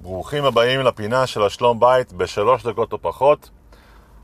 [0.00, 3.50] ברוכים הבאים לפינה של השלום בית בשלוש דקות או פחות.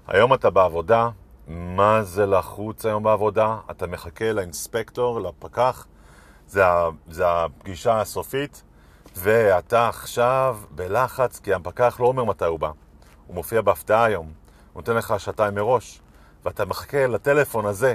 [0.06, 1.08] היום אתה בעבודה,
[1.48, 3.56] מה זה לחוץ היום בעבודה?
[3.70, 5.86] אתה מחכה לאינספקטור, לפקח,
[6.46, 6.62] זה,
[7.08, 8.62] זה הפגישה הסופית,
[9.16, 12.70] ואתה עכשיו בלחץ כי הפקח לא אומר מתי הוא בא.
[13.26, 14.26] הוא מופיע בהפתעה היום,
[14.72, 16.00] הוא נותן לך שעתיים מראש,
[16.44, 17.94] ואתה מחכה לטלפון הזה.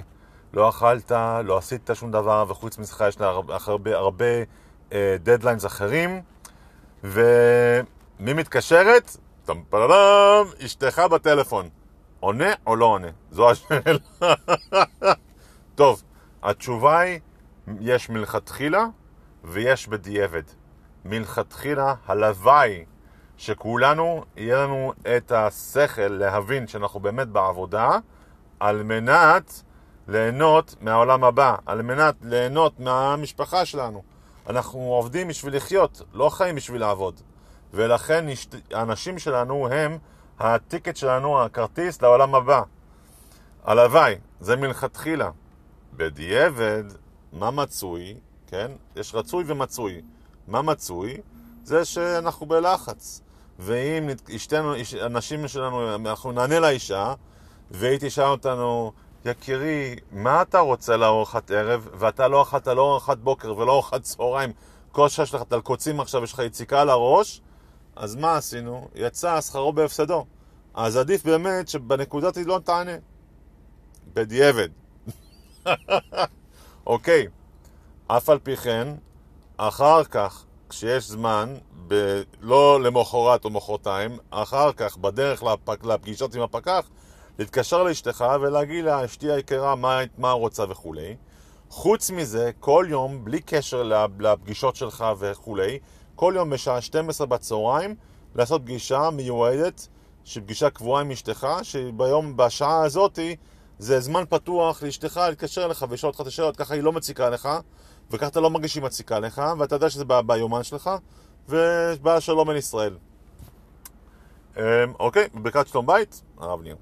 [0.54, 1.12] לא אכלת,
[1.44, 4.26] לא עשית שום דבר, וחוץ מזה יש לה הרבה, הרבה
[5.24, 6.22] דדליינס uh, אחרים.
[7.04, 9.18] ומי מתקשרת?
[9.46, 11.70] טמפרדם, אשתך בטלפון.
[12.20, 13.08] עונה או לא עונה?
[13.32, 13.98] זו השאלה.
[15.76, 16.04] טוב,
[16.44, 17.20] התשובה היא,
[17.80, 18.86] יש מלכתחילה
[19.44, 20.44] ויש בדיעבד.
[21.06, 22.86] מלכתחילה, הלוואי
[23.38, 27.98] שכולנו, יהיה לנו את השכל להבין שאנחנו באמת בעבודה
[28.60, 29.64] על מנת
[30.08, 34.04] ליהנות מהעולם הבא, על מנת ליהנות מהמשפחה שלנו.
[34.50, 37.22] אנחנו עובדים בשביל לחיות, לא חיים בשביל לעבוד.
[37.74, 38.26] ולכן
[38.72, 39.98] האנשים שלנו הם
[40.40, 42.62] הטיקט שלנו, הכרטיס לעולם הבא.
[43.64, 45.30] הלוואי, זה מלכתחילה.
[45.94, 46.84] בדיעבד,
[47.34, 48.16] מה מצוי,
[48.48, 48.72] כן?
[48.96, 50.02] יש רצוי ומצוי.
[50.48, 51.18] מה מצוי?
[51.64, 53.22] זה שאנחנו בלחץ.
[53.60, 54.74] ואם אשתנו,
[55.06, 57.14] אנשים שלנו, אנחנו נענה לאישה,
[57.72, 58.92] והיא תשאל אותנו,
[59.26, 64.52] יקירי, מה אתה רוצה לארוחת ערב, ואתה לא אכלת לא ארוחת בוקר ולא ארוחת צהריים,
[64.92, 67.42] כל שעה שלך תלקוצים עכשיו, יש לך יציקה על הראש,
[67.96, 68.88] אז מה עשינו?
[68.96, 70.26] יצא שכרו בהפסדו.
[70.74, 72.92] אז עדיף באמת שבנקודת היא לא תענה.
[74.14, 74.70] בדיעבד.
[76.88, 77.28] אוקיי,
[78.08, 78.88] אף על פי כן,
[79.58, 81.56] אחר כך, כשיש זמן,
[81.88, 82.22] ב...
[82.42, 85.84] לא למחרת או מחרתיים, אחר כך, בדרך לפ...
[85.84, 86.90] לפגישות עם הפקח,
[87.40, 91.16] להתקשר לאשתך ולהגיד לה, אשתי היקרה, מה, מה רוצה וכולי.
[91.70, 93.84] חוץ מזה, כל יום, בלי קשר
[94.20, 95.80] לפגישות שלך וכולי,
[96.16, 97.96] כל יום בשעה 12 בצהריים,
[98.36, 99.88] לעשות פגישה מיועדת,
[100.24, 103.36] שפגישה קבועה עם אשתך, שביום, בשעה הזאתי,
[103.80, 107.50] זה זמן פתוח לאשתך להתקשר אליך ולשאול אותך את השאלות, ככה היא לא מציקה לך,
[108.12, 110.90] וככה אתה לא מרגיש שהיא מציקה לך, ואתה יודע שזה ביומן שלך,
[111.50, 112.98] ובא שלום בין ישראל.
[114.58, 114.64] אמ,
[115.00, 116.76] אוקיי, ברכת שלום בית, הרב ניר.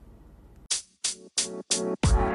[1.83, 2.32] Bye.